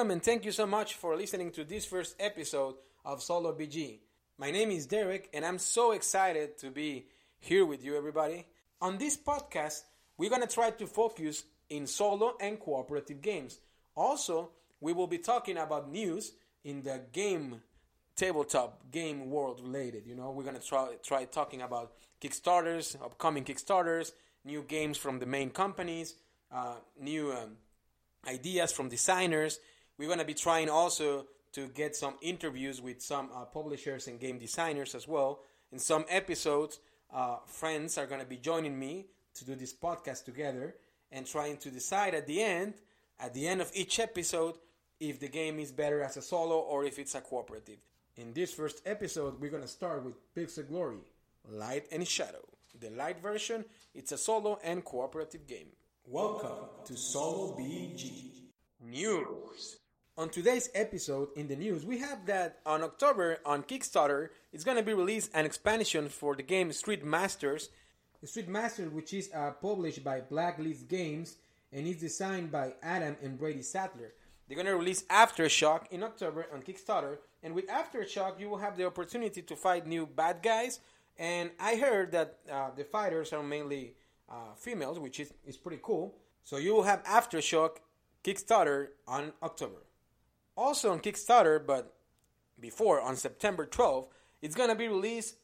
[0.00, 3.98] Welcome and thank you so much for listening to this first episode of Solo BG.
[4.38, 7.04] My name is Derek and I'm so excited to be
[7.38, 8.46] here with you, everybody.
[8.80, 9.82] On this podcast,
[10.16, 13.60] we're going to try to focus in solo and cooperative games.
[13.94, 16.32] Also, we will be talking about news
[16.64, 17.60] in the game
[18.16, 20.06] tabletop game world related.
[20.06, 24.12] You know, we're gonna try try talking about Kickstarters, upcoming Kickstarters,
[24.46, 26.14] new games from the main companies,
[26.50, 27.58] uh, new um,
[28.26, 29.60] ideas from designers.
[30.00, 34.38] We're gonna be trying also to get some interviews with some uh, publishers and game
[34.38, 35.40] designers as well.
[35.72, 36.80] In some episodes,
[37.12, 40.74] uh, friends are gonna be joining me to do this podcast together
[41.12, 42.76] and trying to decide at the end,
[43.18, 44.54] at the end of each episode,
[45.00, 47.80] if the game is better as a solo or if it's a cooperative.
[48.16, 51.04] In this first episode, we're gonna start with Pixel Glory,
[51.46, 52.48] Light and Shadow.
[52.80, 55.68] The light version, it's a solo and cooperative game.
[56.06, 58.30] Welcome to Solo BG.
[58.82, 59.79] News.
[60.20, 64.82] On today's episode in the news, we have that on October on Kickstarter, it's gonna
[64.82, 67.70] be released an expansion for the game Street Masters.
[68.24, 71.36] Street Masters, which is uh, published by Blacklist Games
[71.72, 74.12] and is designed by Adam and Brady Sadler.
[74.46, 78.84] They're gonna release Aftershock in October on Kickstarter, and with Aftershock, you will have the
[78.84, 80.80] opportunity to fight new bad guys.
[81.18, 83.94] And I heard that uh, the fighters are mainly
[84.28, 86.14] uh, females, which is, is pretty cool.
[86.44, 87.78] So you will have Aftershock
[88.22, 89.78] Kickstarter on October.
[90.60, 91.96] Also on Kickstarter, but
[92.60, 94.08] before on September 12th,
[94.42, 95.36] it's gonna be released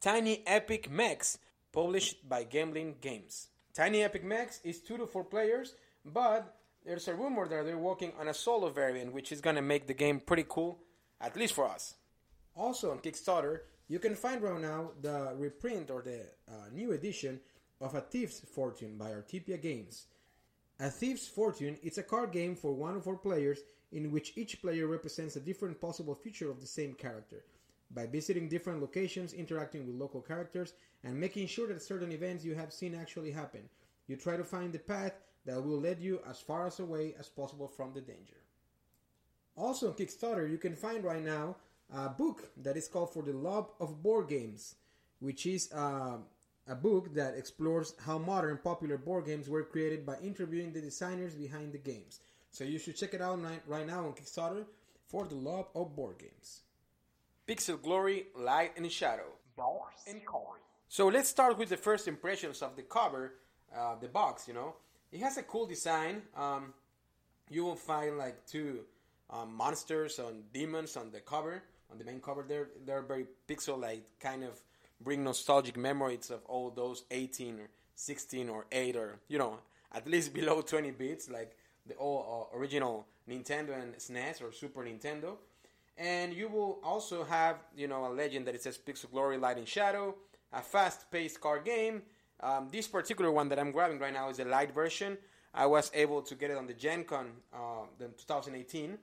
[0.00, 1.38] Tiny Epic Mechs,
[1.70, 3.50] published by Gamelyn Games.
[3.72, 8.12] Tiny Epic Mechs is two to four players, but there's a rumor that they're working
[8.18, 10.80] on a solo variant, which is gonna make the game pretty cool,
[11.20, 11.94] at least for us.
[12.56, 17.38] Also on Kickstarter, you can find right now the reprint or the uh, new edition
[17.80, 20.08] of A Thief's Fortune by Artipia Games.
[20.80, 23.60] A Thief's Fortune is a card game for one or four players
[23.92, 27.44] in which each player represents a different possible future of the same character.
[27.92, 30.72] By visiting different locations, interacting with local characters,
[31.04, 33.68] and making sure that certain events you have seen actually happen,
[34.08, 35.12] you try to find the path
[35.46, 38.42] that will lead you as far as away as possible from the danger.
[39.56, 41.54] Also on Kickstarter, you can find right now
[41.94, 44.74] a book that is called For the Love of Board Games,
[45.20, 46.16] which is uh,
[46.66, 51.34] a book that explores how modern popular board games were created by interviewing the designers
[51.34, 52.20] behind the games.
[52.50, 54.64] So you should check it out right, right now on Kickstarter
[55.06, 56.62] for the love of board games.
[57.46, 59.32] Pixel Glory, Light and Shadow.
[60.08, 60.60] and Corey.
[60.88, 63.34] So let's start with the first impressions of the cover,
[63.76, 64.48] uh, the box.
[64.48, 64.76] You know,
[65.12, 66.22] it has a cool design.
[66.36, 66.72] Um,
[67.50, 68.80] you will find like two
[69.30, 72.44] um, monsters and demons on the cover, on the main cover.
[72.48, 74.60] They're they're very pixel-like, kind of
[75.00, 79.58] bring nostalgic memories of all those 18 or 16 or 8 or you know
[79.94, 81.56] at least below 20 bits, like
[81.86, 85.36] the all uh, original Nintendo and SNES or Super Nintendo.
[85.96, 89.58] And you will also have, you know, a legend that it says Pixel Glory, Light
[89.58, 90.16] and Shadow,
[90.52, 92.02] a fast-paced card game.
[92.40, 95.16] Um, this particular one that I'm grabbing right now is a light version.
[95.54, 98.98] I was able to get it on the Gen Con uh, in 2018.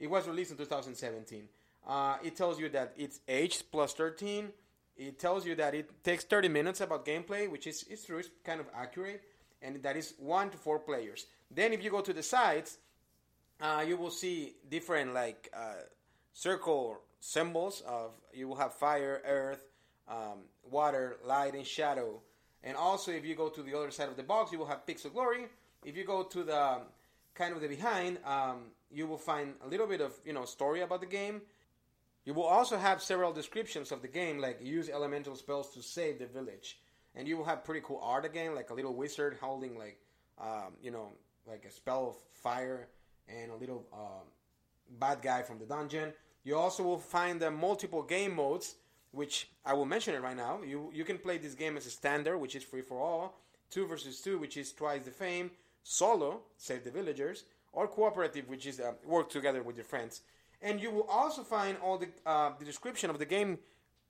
[0.00, 1.44] It was released in 2017.
[1.86, 4.48] Uh, it tells you that it's aged plus 13.
[4.96, 8.28] It tells you that it takes 30 minutes about gameplay, which is, is true, it's
[8.44, 9.22] kind of accurate,
[9.62, 11.26] and that is one to four players.
[11.50, 12.78] Then if you go to the sides,
[13.60, 15.74] uh, you will see different like uh,
[16.32, 19.64] circle symbols of you will have fire, earth,
[20.08, 22.20] um, water, light, and shadow.
[22.64, 24.86] And also, if you go to the other side of the box, you will have
[24.86, 25.46] Pixel Glory.
[25.84, 26.78] If you go to the
[27.34, 30.82] kind of the behind, um, you will find a little bit of you know story
[30.82, 31.42] about the game.
[32.24, 36.18] You will also have several descriptions of the game, like use elemental spells to save
[36.18, 36.78] the village,
[37.14, 39.98] and you will have pretty cool art again, like a little wizard holding like
[40.40, 41.12] um, you know
[41.46, 42.88] like a spell of fire
[43.28, 44.26] and a little um,
[44.98, 46.12] bad guy from the dungeon.
[46.44, 48.76] You also will find the multiple game modes,
[49.10, 50.60] which I will mention it right now.
[50.62, 53.86] You you can play this game as a standard, which is free for all, two
[53.86, 55.50] versus two, which is twice the fame,
[55.82, 60.20] solo, save the villagers, or cooperative, which is uh, work together with your friends.
[60.62, 63.58] And you will also find all the uh, the description of the game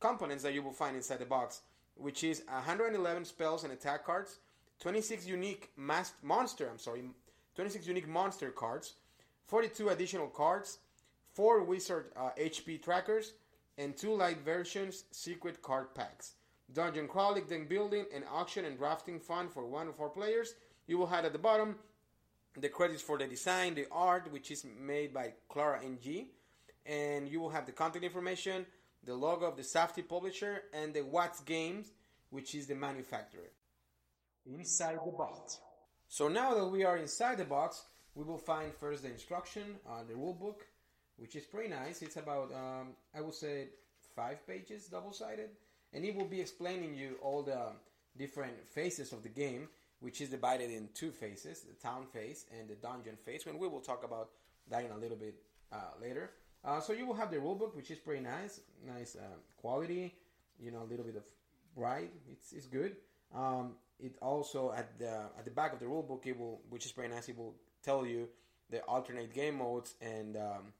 [0.00, 1.62] components that you will find inside the box,
[1.96, 4.38] which is 111 spells and attack cards,
[4.80, 6.68] 26 unique mas- monster.
[6.70, 7.02] I'm sorry,
[7.56, 8.94] 26 unique monster cards,
[9.46, 10.78] 42 additional cards,
[11.32, 13.32] four wizard uh, HP trackers,
[13.76, 16.34] and two light versions secret card packs.
[16.72, 20.54] Dungeon crawling, deck building, and auction and drafting fun for one or four players.
[20.86, 21.76] You will have at the bottom
[22.58, 26.26] the credits for the design, the art, which is made by Clara NG,
[26.88, 28.66] and you will have the contact information,
[29.04, 31.92] the logo of the Safety publisher, and the Watts Games,
[32.30, 33.50] which is the manufacturer.
[34.46, 35.58] Inside the box.
[36.08, 37.82] So now that we are inside the box,
[38.14, 40.66] we will find first the instruction, uh, the rule book,
[41.16, 42.02] which is pretty nice.
[42.02, 43.68] It's about, um, I would say,
[44.14, 45.50] five pages, double sided,
[45.92, 47.72] and it will be explaining you all the
[48.16, 49.68] different phases of the game,
[50.00, 53.46] which is divided in two phases the town phase and the dungeon phase.
[53.46, 54.30] And we will talk about
[54.70, 55.34] that in a little bit
[55.72, 56.30] uh, later.
[56.66, 60.14] Uh, so you will have the rulebook, which is pretty nice, nice uh, quality.
[60.58, 61.22] You know, a little bit of
[61.76, 62.10] bright.
[62.32, 62.96] It's it's good.
[63.34, 66.92] Um, it also at the at the back of the rulebook, it will, which is
[66.92, 67.28] pretty nice.
[67.28, 67.54] It will
[67.84, 68.28] tell you
[68.70, 70.72] the alternate game modes and um,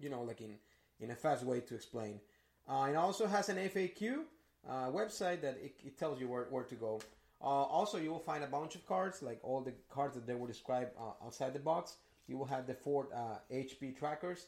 [0.00, 0.56] you know, like in
[1.00, 2.18] in a fast way to explain.
[2.66, 4.20] Uh, it also has an FAQ
[4.68, 7.00] uh, website that it, it, tells you where, where to go.
[7.40, 10.34] Uh, also, you will find a bunch of cards, like all the cards that they
[10.34, 11.96] will describe uh, outside the box.
[12.28, 13.08] You will have the four
[13.52, 14.46] HP trackers.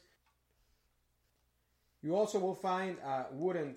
[2.01, 3.75] You also will find uh, wooden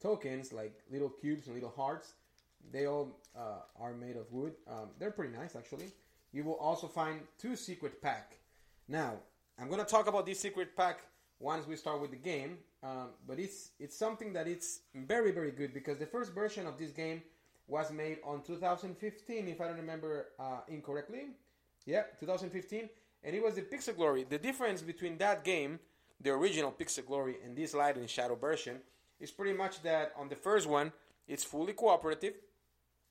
[0.00, 2.14] tokens, like little cubes and little hearts.
[2.72, 3.18] They all
[3.78, 4.52] are made of wood.
[4.68, 5.90] Um, they're pretty nice, actually.
[6.32, 8.38] You will also find two secret pack.
[8.88, 9.14] Now,
[9.58, 11.00] I'm gonna talk about this secret pack
[11.38, 12.58] once we start with the game.
[12.82, 16.76] Um, but it's it's something that it's very very good because the first version of
[16.76, 17.22] this game
[17.66, 21.28] was made on 2015, if I don't remember uh, incorrectly.
[21.86, 22.88] Yeah, 2015,
[23.22, 24.24] and it was the Pixel Glory.
[24.28, 25.78] The difference between that game,
[26.20, 28.80] the original Pixel Glory, and this Light and Shadow version
[29.20, 30.92] is pretty much that on the first one,
[31.26, 32.34] it's fully cooperative.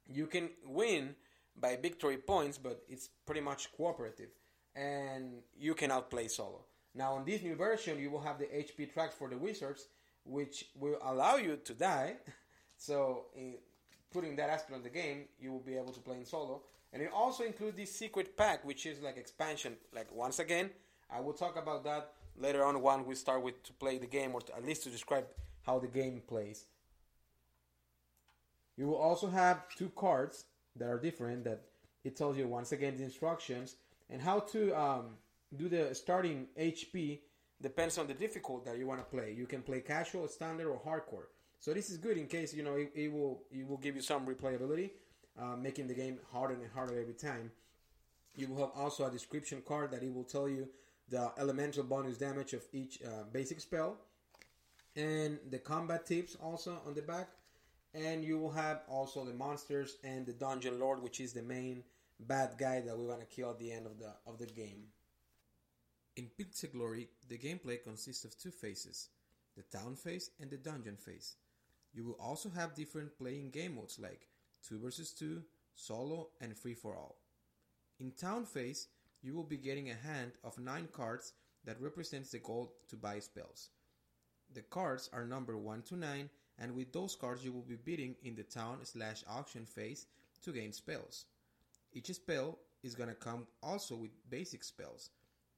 [0.07, 1.15] You can win
[1.59, 4.29] by victory points, but it's pretty much cooperative,
[4.75, 6.65] and you can outplay solo.
[6.95, 9.87] Now, on this new version, you will have the HP tracks for the wizards,
[10.25, 12.17] which will allow you to die.
[12.77, 13.55] so, in
[14.11, 16.61] putting that aspect of the game, you will be able to play in solo.
[16.93, 19.75] And it also includes this secret pack, which is like expansion.
[19.93, 20.69] Like once again,
[21.09, 24.33] I will talk about that later on when we start with to play the game,
[24.33, 25.25] or to, at least to describe
[25.65, 26.65] how the game plays.
[28.77, 30.45] You will also have two cards
[30.75, 31.43] that are different.
[31.43, 31.61] That
[32.03, 33.75] it tells you once again the instructions
[34.09, 35.05] and how to um,
[35.55, 37.19] do the starting HP
[37.61, 39.33] depends on the difficulty that you want to play.
[39.37, 41.27] You can play casual, standard, or hardcore.
[41.59, 44.01] So this is good in case you know it, it will it will give you
[44.01, 44.91] some replayability,
[45.39, 47.51] uh, making the game harder and harder every time.
[48.35, 50.67] You will have also a description card that it will tell you
[51.09, 53.97] the elemental bonus damage of each uh, basic spell,
[54.95, 57.29] and the combat tips also on the back.
[57.95, 61.83] And you will have also the monsters and the dungeon lord, which is the main
[62.19, 64.85] bad guy that we're gonna kill at the end of the of the game.
[66.15, 69.09] In Pixel Glory, the gameplay consists of two phases,
[69.55, 71.35] the town phase and the dungeon phase.
[71.93, 74.27] You will also have different playing game modes like
[74.67, 75.43] 2 versus 2,
[75.75, 77.17] solo, and free for all.
[77.99, 78.87] In town phase,
[79.23, 81.33] you will be getting a hand of 9 cards
[81.65, 83.69] that represents the gold to buy spells.
[84.53, 86.29] The cards are numbered 1 to 9
[86.59, 90.05] and with those cards you will be bidding in the town slash auction phase
[90.43, 91.25] to gain spells.
[91.93, 95.09] Each spell is gonna come also with basic spells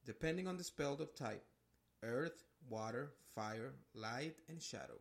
[0.06, 1.44] depending on the spell type
[2.02, 5.00] earth, water, fire, light, and shadow.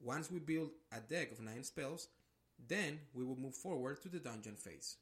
[0.00, 2.08] Once we build a deck of 9 spells,
[2.68, 4.96] then we will move forward to the dungeon phase.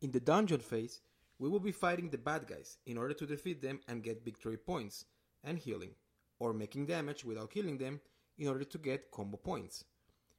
[0.00, 1.00] In the dungeon phase,
[1.38, 4.56] we will be fighting the bad guys in order to defeat them and get victory
[4.56, 5.04] points
[5.44, 5.92] and healing,
[6.38, 8.00] or making damage without killing them
[8.38, 9.84] in order to get combo points.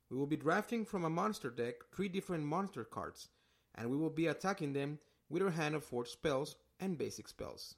[0.09, 3.29] We will be drafting from a monster deck three different monster cards,
[3.75, 7.75] and we will be attacking them with our hand of four spells and basic spells.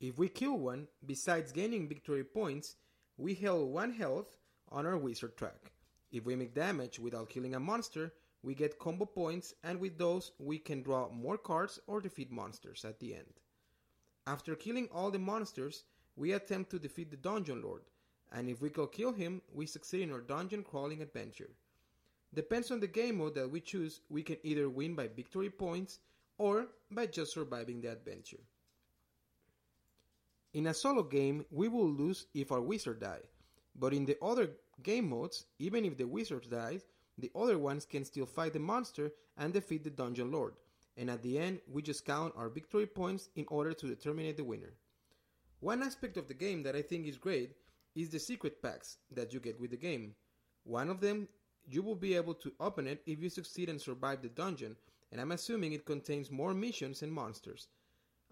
[0.00, 2.76] If we kill one, besides gaining victory points,
[3.16, 4.36] we heal 1 health
[4.70, 5.72] on our wizard track.
[6.10, 8.12] If we make damage without killing a monster,
[8.42, 12.84] we get combo points and with those we can draw more cards or defeat monsters
[12.84, 13.40] at the end.
[14.26, 15.84] After killing all the monsters,
[16.16, 17.82] we attempt to defeat the Dungeon Lord,
[18.32, 21.50] and if we can kill him, we succeed in our dungeon crawling adventure.
[22.34, 25.98] Depends on the game mode that we choose, we can either win by victory points
[26.38, 28.40] or by just surviving the adventure.
[30.54, 33.22] In a solo game, we will lose if our wizard die,
[33.74, 34.50] but in the other
[34.82, 36.82] game modes, even if the wizard dies,
[37.18, 40.54] the other ones can still fight the monster and defeat the dungeon lord,
[40.96, 44.44] and at the end, we just count our victory points in order to determine the
[44.44, 44.74] winner.
[45.60, 47.56] One aspect of the game that I think is great
[47.94, 50.14] is the secret packs that you get with the game.
[50.64, 51.28] One of them,
[51.66, 54.76] you will be able to open it if you succeed and survive the dungeon,
[55.10, 57.68] and I'm assuming it contains more missions and monsters.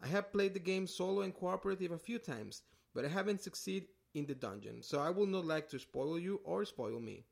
[0.03, 2.63] I have played the game solo and cooperative a few times,
[2.95, 6.41] but I haven't succeeded in the dungeon, so I will not like to spoil you
[6.43, 7.27] or spoil me.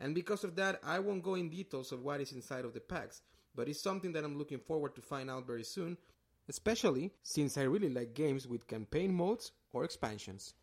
[0.00, 2.80] And because of that, I won't go in details of what is inside of the
[2.80, 3.22] packs,
[3.54, 5.96] but it's something that I'm looking forward to find out very soon,
[6.48, 10.54] especially since I really like games with campaign modes or expansions.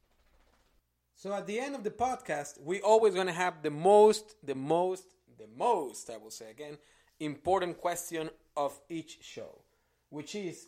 [1.15, 4.55] So at the end of the podcast, we always going to have the most, the
[4.55, 5.05] most,
[5.37, 6.77] the most, I will say again,
[7.19, 9.61] important question of each show,
[10.09, 10.67] which is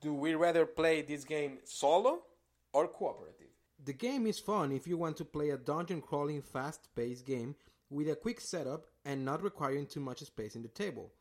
[0.00, 2.22] Do we rather play this game solo
[2.72, 3.43] or cooperative?
[3.84, 7.54] The game is fun if you want to play a dungeon crawling fast paced game
[7.90, 11.12] with a quick setup and not requiring too much space in the table.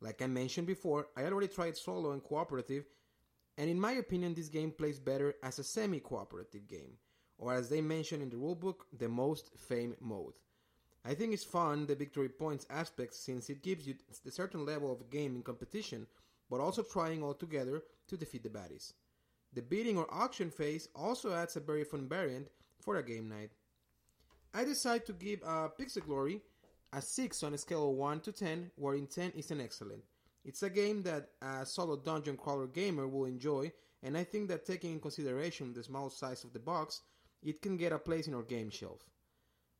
[0.00, 2.86] Like I mentioned before, I already tried solo and cooperative,
[3.58, 6.96] and in my opinion, this game plays better as a semi cooperative game,
[7.36, 10.32] or as they mention in the rulebook, the most fame mode.
[11.04, 13.96] I think it's fun, the victory points aspect, since it gives you
[14.26, 16.06] a certain level of game in competition,
[16.48, 18.94] but also trying all together to defeat the baddies.
[19.54, 22.48] The bidding or auction phase also adds a very fun variant
[22.80, 23.50] for a game night.
[24.54, 26.40] I decide to give uh, Pixel Glory
[26.92, 30.02] a 6 on a scale of 1 to 10, wherein 10 is an excellent.
[30.44, 34.64] It's a game that a solo dungeon crawler gamer will enjoy, and I think that
[34.64, 37.02] taking in consideration the small size of the box,
[37.42, 39.02] it can get a place in our game shelf.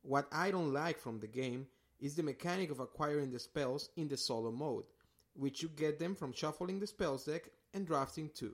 [0.01, 1.67] What I don't like from the game
[1.99, 4.85] is the mechanic of acquiring the spells in the solo mode,
[5.33, 8.53] which you get them from shuffling the spells deck and drafting two.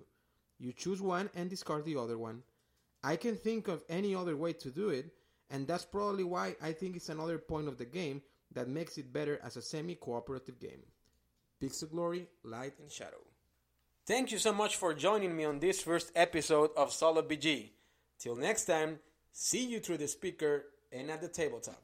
[0.60, 2.44] You choose one and discard the other one.
[3.04, 5.14] I can think of any other way to do it,
[5.50, 8.22] and that's probably why I think it's another point of the game
[8.52, 10.82] that makes it better as a semi cooperative game.
[11.62, 13.22] Pixel Glory, Light and Shadow.
[14.06, 17.70] Thank you so much for joining me on this first episode of Solo BG.
[18.20, 19.00] Till next time,
[19.32, 21.82] see you through the speaker and at the tabletop.